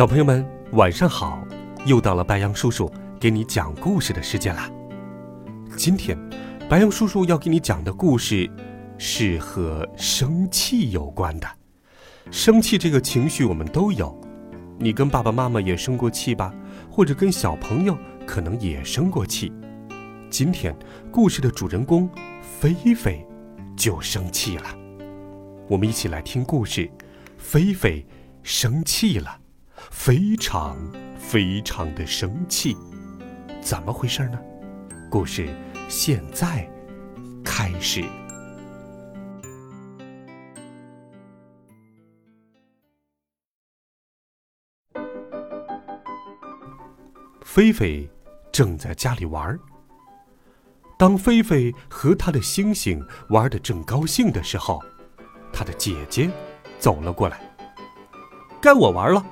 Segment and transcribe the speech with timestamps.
[0.00, 1.46] 小朋友们，晚上好！
[1.84, 2.90] 又到了白羊叔叔
[3.20, 4.66] 给你讲故事的时间啦。
[5.76, 6.16] 今天，
[6.70, 8.50] 白羊叔叔要给你讲的故事
[8.96, 11.46] 是和生气有关的。
[12.30, 14.18] 生气这个情绪我们都有，
[14.78, 16.50] 你跟爸爸妈妈也生过气吧？
[16.90, 17.94] 或者跟小朋友
[18.26, 19.52] 可能也生过气。
[20.30, 20.74] 今天
[21.10, 22.08] 故事的主人公
[22.40, 23.22] 菲菲
[23.76, 24.64] 就生气了。
[25.68, 26.90] 我们一起来听故事：
[27.36, 28.06] 菲菲
[28.42, 29.39] 生气了。
[29.90, 30.78] 非常
[31.18, 32.76] 非常的生气，
[33.60, 34.38] 怎么回事呢？
[35.10, 35.54] 故事
[35.88, 36.66] 现在
[37.44, 38.02] 开始。
[47.42, 48.08] 菲菲
[48.50, 49.60] 正在家里玩儿。
[50.96, 54.80] 当菲菲和他的星星玩的正高兴的时候，
[55.52, 56.30] 他的姐姐
[56.78, 57.40] 走了过来。
[58.62, 59.22] 该我玩了。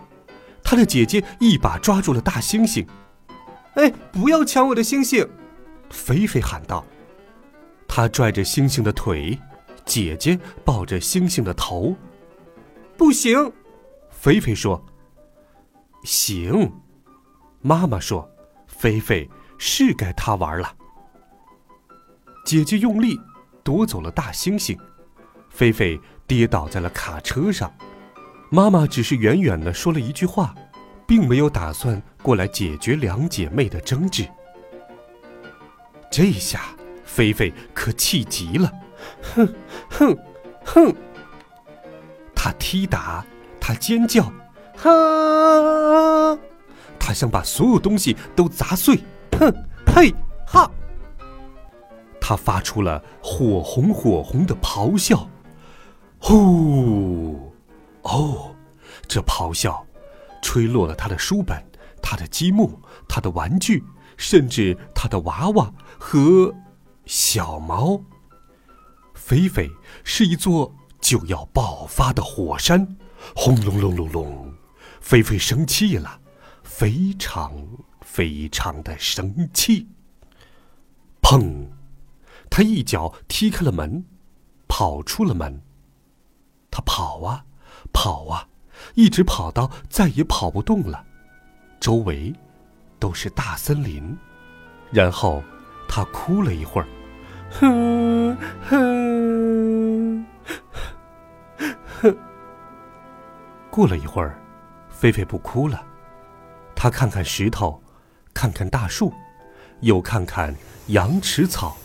[0.70, 2.86] 他的姐姐一把抓住了大猩猩
[3.77, 5.27] ，“哎，不要抢我的星星！”
[5.88, 6.84] 菲菲喊道。
[7.88, 9.39] 他拽着猩猩的腿，
[9.86, 11.96] 姐姐抱着猩猩的头。
[12.98, 13.50] 不行，
[14.11, 14.84] 菲菲说。
[16.05, 16.70] 行，
[17.62, 18.30] 妈妈说，
[18.66, 20.77] 菲菲是该他玩了。
[22.44, 23.19] 姐姐用力
[23.64, 24.78] 夺走了大猩猩，
[25.48, 27.72] 菲菲跌倒在了卡车上。
[28.50, 30.54] 妈妈只是远远的说了一句话，
[31.06, 34.27] 并没有打算过来解决两姐妹的争执。
[36.11, 36.62] 这下
[37.05, 38.73] 菲菲可气极了，
[39.20, 39.55] 哼
[39.90, 40.17] 哼
[40.64, 40.95] 哼！
[42.34, 43.24] 她踢打，
[43.61, 44.24] 她尖叫，
[44.77, 46.39] 哈！
[46.98, 48.98] 她想把所有东西都砸碎，
[49.39, 49.52] 哼
[49.94, 50.14] 嘿
[50.46, 50.70] 哈！
[52.18, 55.28] 她发出了火红火红的咆哮，
[56.18, 57.48] 呼！
[58.03, 58.55] 哦，
[59.07, 59.86] 这咆哮，
[60.42, 61.63] 吹落了他的书本、
[62.03, 63.85] 他的积木、他的玩具，
[64.17, 66.55] 甚至他的娃娃和
[67.05, 68.01] 小猫。
[69.14, 69.70] 菲菲
[70.05, 72.97] 是一座就要爆发的火山，
[73.36, 74.55] 轰隆隆隆隆！
[75.01, 76.20] 菲菲生气了，
[76.63, 77.53] 非常
[78.01, 79.89] 非常的生气。
[81.20, 81.67] 砰！
[82.48, 84.05] 他一脚踢开了门，
[84.67, 85.63] 跑出了门。
[86.70, 87.45] 他跑啊！
[88.01, 88.47] 跑啊，
[88.95, 91.05] 一直跑到再也跑不动了，
[91.81, 92.33] 周围
[93.01, 94.17] 都是大森林。
[94.92, 95.42] 然后
[95.89, 96.86] 他哭了一会儿，
[97.51, 98.36] 哼
[98.69, 100.25] 哼
[102.01, 102.17] 哼。
[103.69, 104.41] 过了一会儿，
[104.89, 105.85] 菲菲不哭了，
[106.77, 107.83] 他看看石头，
[108.33, 109.13] 看看大树，
[109.80, 110.55] 又看看
[110.86, 111.77] 羊齿草，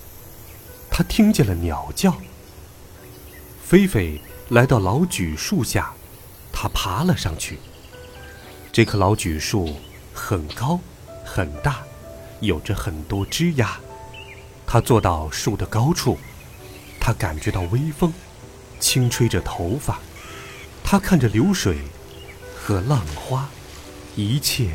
[0.92, 2.16] 他听见了鸟叫。
[3.64, 4.22] 菲菲。
[4.50, 5.94] 来到老榉树下，
[6.54, 7.60] 他爬了上去。
[8.72, 9.76] 这棵老榉树
[10.14, 10.80] 很高
[11.26, 11.84] 很大，
[12.40, 13.68] 有着很多枝桠。
[14.66, 16.18] 他坐到树的高处，
[17.00, 18.14] 他感觉到微风
[18.80, 20.00] 轻吹着头发。
[20.84, 21.80] 他看着流水
[22.56, 23.50] 和浪花，
[24.16, 24.72] 一切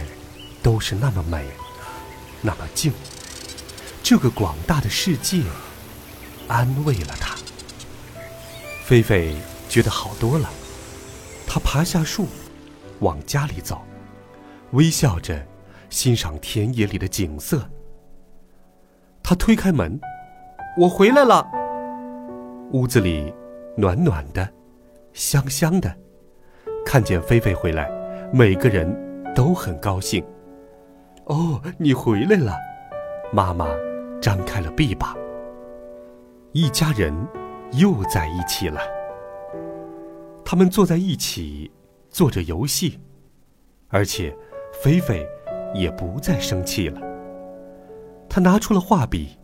[0.63, 1.47] 都是那么美，
[2.43, 2.93] 那么静。
[4.03, 5.43] 这个广大的世界
[6.49, 7.37] 安慰了他。
[8.85, 9.37] 菲菲。
[9.69, 10.49] 觉得好多了，
[11.59, 12.27] 爬下树，
[13.01, 13.81] 往家里走，
[14.73, 15.47] 微笑着
[15.91, 17.69] 欣赏田野里的景色。
[19.23, 20.01] 他推开门，
[20.79, 21.47] 我回来了。
[22.73, 23.33] 屋子里
[23.77, 24.49] 暖暖的，
[25.13, 25.95] 香香的。
[26.85, 27.91] 看见菲菲回来，
[28.33, 28.91] 每个人
[29.35, 30.25] 都很高兴。
[31.25, 32.57] 哦，你回来了！
[33.33, 33.69] 妈妈
[34.21, 35.15] 张开了臂膀。
[36.53, 37.15] 一家人
[37.73, 38.81] 又在一起了。
[40.51, 41.71] 他们坐在一起，
[42.09, 42.99] 做着游戏，
[43.89, 44.35] 而且
[44.83, 45.29] 菲菲
[45.75, 46.99] 也不再生气了。
[48.31, 49.39] 他拿出了画笔，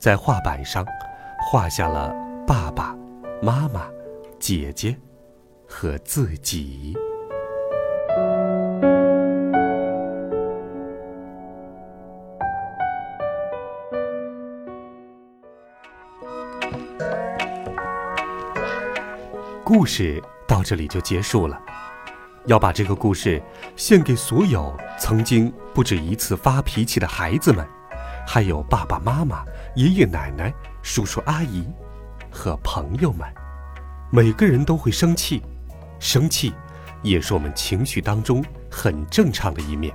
[0.00, 0.84] 在画板上
[1.48, 2.12] 画下了
[2.44, 2.98] 爸爸
[3.40, 3.88] 妈妈、
[4.40, 4.96] 姐姐
[5.64, 6.92] 和自己。
[19.62, 20.20] 故事。
[20.48, 21.60] 到这里就结束了。
[22.46, 23.40] 要把这个故事
[23.76, 27.68] 献给所有曾经不止一次发脾气的孩子们，
[28.26, 29.44] 还有爸爸妈妈、
[29.76, 30.52] 爷爷奶奶、
[30.82, 31.68] 叔叔阿姨
[32.30, 33.28] 和朋友们。
[34.10, 35.42] 每个人都会生气，
[36.00, 36.54] 生气
[37.02, 39.94] 也是我们情绪当中很正常的一面。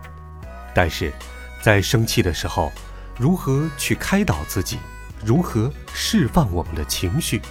[0.76, 1.12] 但是，
[1.60, 2.72] 在生气的时候，
[3.18, 4.78] 如何去开导自己，
[5.26, 7.42] 如何释放我们的情绪，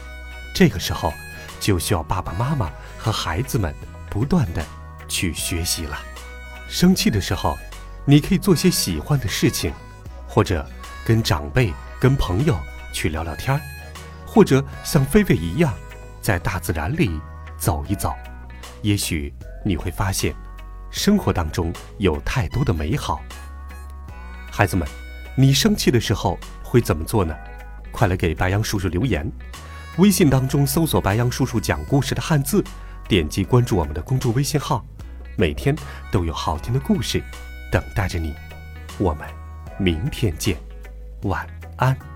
[0.54, 1.12] 这个时候
[1.62, 3.74] 就需要爸爸妈妈和孩子们
[4.10, 4.62] 不断的。
[5.08, 5.98] 去学习了。
[6.70, 7.58] 生气的时候，
[8.06, 9.70] 你可以做些喜欢的事情，
[10.26, 10.66] 或者
[11.04, 11.70] 跟长辈、
[12.00, 12.58] 跟朋友
[12.94, 13.60] 去聊聊天儿，
[14.26, 15.74] 或者像菲菲一样，
[16.22, 17.20] 在大自然里
[17.58, 18.14] 走一走。
[18.80, 20.34] 也许你会发现，
[20.90, 23.20] 生活当中有太多的美好。
[24.50, 24.88] 孩子们，
[25.36, 27.36] 你生气的时候会怎么做呢？
[27.90, 29.30] 快来给白杨叔叔留言。
[29.98, 32.64] 微信当中搜索“白杨叔叔讲故事”的汉字，
[33.06, 34.84] 点击关注我们的公众微信号。
[35.36, 35.76] 每天
[36.10, 37.22] 都有好听的故事
[37.70, 38.34] 等待着你，
[38.98, 39.28] 我们
[39.78, 40.56] 明天见，
[41.22, 41.46] 晚
[41.76, 42.11] 安。